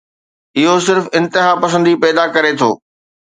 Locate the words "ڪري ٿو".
2.35-2.71